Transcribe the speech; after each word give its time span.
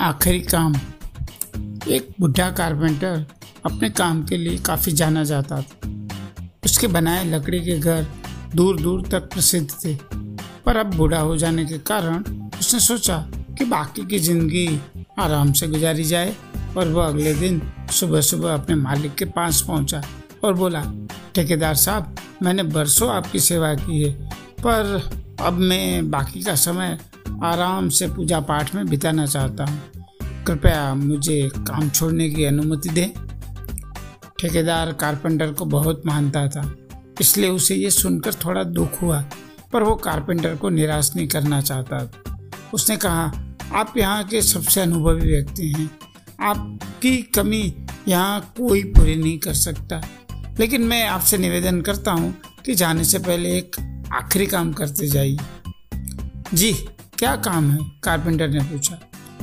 आखिरी 0.00 0.40
काम। 0.40 0.74
एक 1.88 2.08
बुढ़ा 2.20 2.50
कारपेंटर 2.50 3.24
अपने 3.66 3.90
काम 3.90 4.22
के 4.24 4.36
लिए 4.36 4.58
काफ़ी 4.58 4.92
जाना 4.92 5.22
जाता 5.24 5.60
था। 5.62 5.90
उसके 6.64 6.86
बनाए 6.86 7.24
लकड़ी 7.24 7.60
के 7.60 7.78
घर 7.78 8.06
दूर 8.54 8.80
दूर 8.80 9.02
तक 9.02 9.30
प्रसिद्ध 9.32 9.68
थे। 9.84 9.94
पर 10.64 10.76
अब 10.76 10.94
बूढ़ा 10.96 11.18
हो 11.18 11.36
जाने 11.36 11.64
के 11.64 11.78
कारण 11.78 12.24
उसने 12.60 12.80
सोचा 12.80 13.18
कि 13.58 13.64
बाकी 13.64 14.06
की 14.06 14.18
ज़िंदगी 14.18 14.80
आराम 15.18 15.52
से 15.52 15.66
गुजारी 15.66 16.04
जाए 16.04 16.34
और 16.76 16.88
वह 16.88 17.06
अगले 17.06 17.34
दिन 17.34 17.60
सुबह 17.90 18.20
सुबह 18.20 18.54
अपने 18.54 18.76
मालिक 18.76 19.14
के 19.14 19.24
पास 19.24 19.60
पहुँचा 19.60 20.02
और 20.44 20.54
बोला, 20.54 20.82
ठेकेदार 21.34 21.74
साहब, 21.74 22.14
मैंने 22.42 22.62
बरसों 22.62 23.10
आपकी 23.10 23.40
सेवा 23.40 23.74
की 23.74 24.02
है, 24.02 24.12
पर 24.60 25.10
अब 25.40 25.52
मैं 25.52 26.10
बाकी 26.10 26.42
का 26.42 26.54
समय 26.54 26.98
आराम 27.44 27.88
से 27.88 28.08
पूजा 28.08 28.40
पाठ 28.40 28.74
में 28.74 28.86
बिताना 28.86 29.26
चाहता 29.26 29.64
हूँ। 29.64 29.82
कृपया 30.46 30.94
मुझे 30.94 31.50
काम 31.58 31.88
छोड़ने 31.90 32.28
की 32.30 32.44
अनुमति 32.44 32.88
दें। 32.88 33.10
ठेकेदार 34.40 34.92
कारपेंटर 34.92 35.52
को 35.52 35.64
बहुत 35.64 36.02
मानता 36.06 36.46
था, 36.48 36.74
इसलिए 37.20 37.50
उसे 37.50 37.74
ये 37.74 37.90
सुनकर 37.90 38.34
थोड़ा 38.34 38.62
दुख 38.64 39.00
हुआ, 39.02 39.20
पर 39.72 39.82
वो 39.82 39.94
कारपेंटर 39.94 40.56
को 40.56 40.68
निराश 40.68 41.12
नहीं 41.16 41.28
करना 41.28 41.60
चाहता 41.60 42.04
था। 42.06 42.36
उसने 42.74 42.96
कहा, 42.96 43.32
आप 43.72 43.94
यहाँ 43.96 44.24
के 44.24 44.42
सबसे 44.42 44.80
अनुभवी 44.80 45.26
व्यक्ति 45.26 45.72
हैं। 45.72 45.90
आपकी 46.42 47.16
कमी 47.34 47.74
यहाँ 48.08 48.40
कोई 48.56 48.82
पूरी 48.84 49.14
नहीं 49.16 49.38
कर 49.38 49.54
सकता। 49.54 50.00
लेकिन 50.60 50.82
मैं 50.82 51.06
आपसे 51.06 51.38
निवेदन 51.38 51.80
करता 51.80 52.12
हूँ 52.12 52.34
कि 52.64 52.74
जाने 52.74 53.04
से 53.04 53.18
पहले 53.18 53.56
एक 53.58 53.76
आखिरी 54.12 54.46
काम 54.46 54.72
करते 54.72 55.06
जाइए। 55.06 55.38
जी 56.54 56.72
क्या 57.24 57.34
काम 57.36 57.70
है? 57.70 57.78
कारपेंटर 58.04 58.48
ने 58.48 58.60
पूछा। 58.60 58.98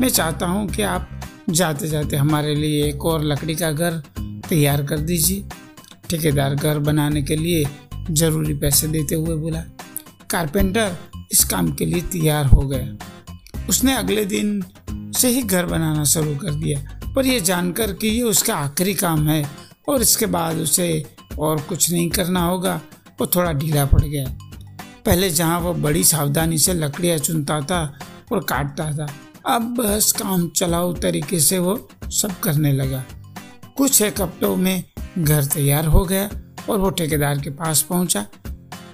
मैं 0.00 0.08
चाहता 0.08 0.46
हूँ 0.46 0.66
कि 0.68 0.82
आप 0.82 1.20
जाते 1.50 1.88
जाते 1.88 2.16
हमारे 2.16 2.54
लिए 2.54 2.82
एक 2.88 3.04
और 3.04 3.24
लकड़ी 3.24 3.54
का 3.54 3.70
घर 3.72 3.96
तैयार 4.48 4.82
कर 4.86 4.98
दीजिए। 5.00 5.44
ठेकेदार 6.10 6.54
घर 6.54 6.78
बनाने 6.78 7.22
के 7.22 7.36
लिए 7.36 7.64
ज़रूरी 8.10 8.54
पैसे 8.54 8.88
देते 8.88 9.14
हुए 9.14 9.36
बोला, 9.36 9.64
कारपेंटर, 10.30 10.96
इस 11.32 11.44
काम 11.44 11.72
के 11.72 11.86
लिए 11.86 12.02
तैयार 12.02 12.46
हो 12.46 12.68
गया। 12.68 13.66
उसने 13.68 13.96
अगले 13.96 14.24
दिन 14.26 14.62
से 15.16 15.28
ही 15.28 15.42
घर 15.42 15.66
बनाना 15.66 16.04
शुरू 16.04 16.36
कर 16.36 16.54
दिया, 16.54 16.80
पर 17.14 17.26
यह 17.26 17.40
जानकर 17.40 17.92
कि 17.92 18.08
ये 18.08 18.22
उसका 18.26 18.56
आखिरी 18.56 18.94
काम 18.94 19.28
है 19.28 19.44
और 19.88 20.02
इसके 20.02 20.26
बाद 20.28 20.58
उसे 20.58 21.04
और 21.38 21.60
कुछ 21.60 21.90
नहीं 21.92 22.08
करना 22.10 22.44
होगा 22.44 22.80
वो 23.20 23.26
थोड़ा 23.26 23.52
ढीला 23.52 23.86
पड़ 23.86 24.02
गया। 24.02 24.38
पहले 25.06 25.30
जहाँ 25.30 25.58
वह 25.60 25.72
बड़ी 25.82 26.04
सावधानी 26.04 26.58
से 26.58 26.74
लकड़ियाँ 26.74 27.18
चुनता 27.18 27.60
था 27.60 27.80
और 28.32 28.44
काटता 28.44 28.90
था, 28.92 29.06
अब 29.46 29.74
बस 29.76 30.12
काम 30.12 30.48
चलाऊ 30.50 30.92
तरीके 30.94 31.40
से 31.40 31.58
वो 31.58 31.76
सब 32.12 32.38
करने 32.40 32.72
लगा। 32.72 33.04
कुछ 33.76 34.00
एक 34.02 34.20
हफ्तों 34.20 34.54
में 34.56 34.84
घर 35.18 35.44
तैयार 35.44 35.86
हो 35.86 36.04
गया 36.04 36.28
और 36.68 36.78
वो 36.78 36.90
ठेकेदार 36.90 37.38
के 37.38 37.50
पास 37.52 37.82
पहुँचा। 37.82 38.26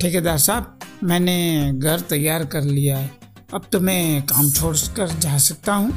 ठेकेदार 0.00 0.38
साहब, 0.38 0.78
मैंने 1.04 1.72
घर 1.74 2.00
तैयार 2.00 2.44
कर 2.46 2.62
लिया 2.62 2.96
है। 2.98 3.10
अब 3.54 3.66
तो 3.72 3.80
मैं 3.80 4.22
काम 4.24 4.50
छोड़ 4.50 4.76
कर 4.96 5.08
जा 5.10 5.36
सकता 5.38 5.74
हूँ। 5.74 5.92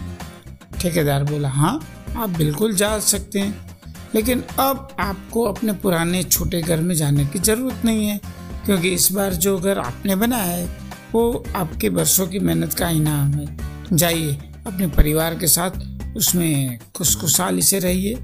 ठेकेदार 0.79 1.23
बोला 1.23 1.49
हाँ 1.49 1.79
आप 2.15 2.29
बिल्कुल 2.29 2.73
जा 2.75 2.97
सकते 3.01 3.39
हैं, 3.39 3.77
लेकिन 4.15 4.43
अब 4.59 4.87
आपको 4.99 5.43
अपने 5.43 5.73
पुराने 5.75 6.23
छोटे 6.23 6.61
घर 6.61 6.81
में 6.81 6.93
जाने 6.95 7.25
की 7.25 7.39
ज़रूरत 7.39 7.85
नहीं 7.85 8.07
है। 8.07 8.19
क्योंकि 8.67 8.89
इस 8.89 9.11
बार 9.11 9.33
जो 9.33 9.57
घर 9.57 9.77
आपने 9.77 10.15
बनाया 10.15 10.43
है, 10.43 10.65
वो 11.13 11.43
आपके 11.55 11.89
बरसों 11.89 12.27
की 12.27 12.39
मेहनत 12.39 12.73
का 12.73 12.89
इनाम 12.89 13.31
है। 13.31 13.45
जाइए, 13.93 14.33
अपने 14.67 14.87
परिवार 14.87 15.35
के 15.35 15.47
साथ 15.47 16.17
उसमें 16.17 16.79
खुशखुशाली 16.95 17.61
से 17.61 17.79
रहिए। 17.79 18.15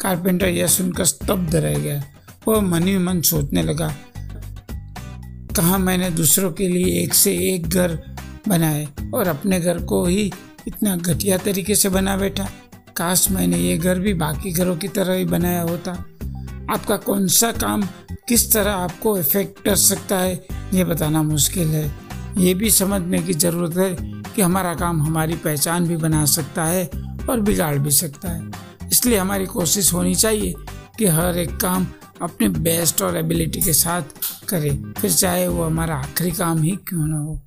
कारपेंटर 0.00 0.48
यह 0.48 0.66
सुनकर 0.66 1.04
स्तब्ध 1.04 1.54
रह 1.54 1.78
गया। 1.78 2.02
वह 2.48 2.60
मन 2.60 2.82
ही 2.82 2.98
मन 2.98 3.20
सोचने 3.20 3.62
लगा, 3.62 3.94
कहा 5.56 5.78
मैंने 5.78 6.10
दूसरों 6.10 6.52
के 6.52 6.68
लिए 6.68 7.02
एक 7.02 7.14
से 7.14 7.36
एक 7.54 7.68
घर 7.68 7.98
बनाए 8.48 8.88
और 9.14 9.28
अपने 9.28 9.60
घर 9.60 9.82
को 9.82 10.04
ही 10.06 10.32
इतना 10.68 10.96
घटिया 10.96 11.38
तरीके 11.38 11.74
से 11.74 11.88
बना 11.88 12.16
बैठा? 12.16 12.48
काश 12.96 13.30
मैंने 13.30 13.58
ये 13.58 13.78
घर 13.78 13.98
भी 13.98 14.14
बाकी 14.14 14.52
घरों 14.52 14.76
की 14.76 14.88
तरह 14.88 15.14
ही 15.14 15.24
बनाया 15.24 15.62
होता। 15.62 16.04
आपका 16.70 16.96
कौन 16.96 17.26
सा 17.28 17.50
काम 17.52 17.82
किस 18.28 18.52
तरह 18.52 18.72
आपको 18.72 19.18
इफ़ेक्ट 19.18 19.62
कर 19.64 19.76
सकता 19.76 20.18
है, 20.18 20.46
ये 20.74 20.84
बताना 20.84 21.22
मुश्किल 21.22 21.68
है। 21.68 21.94
ये 22.38 22.54
भी 22.54 22.70
समझने 22.70 23.18
की 23.18 23.34
ज़रूरत 23.34 23.76
है 23.76 23.94
कि 24.36 24.42
हमारा 24.42 24.74
काम 24.74 25.02
हमारी 25.02 25.34
पहचान 25.34 25.86
भी 25.88 25.96
बना 25.96 26.24
सकता 26.24 26.64
है 26.64 26.90
और 27.30 27.40
बिगाड़ 27.40 27.78
भी 27.78 27.90
सकता 27.90 28.30
है। 28.30 28.50
इसलिए 28.92 29.18
हमारी 29.18 29.46
कोशिश 29.46 29.92
होनी 29.92 30.14
चाहिए 30.14 30.54
कि 30.98 31.06
हर 31.06 31.38
एक 31.38 31.56
काम 31.56 31.86
अपने 32.22 32.48
बेस्ट 32.48 33.02
और 33.02 33.16
एबिलिटी 33.16 33.60
के 33.60 33.72
साथ 33.72 34.02
करें। 34.48 34.92
फिर 34.92 35.12
चाहे 35.12 35.48
वो 35.48 35.64
हमारा 35.64 35.96
आखिरी 35.96 36.30
काम 36.30 36.62
ही 36.62 36.76
क्यों 36.88 37.06
ना 37.06 37.18
हो। 37.18 37.45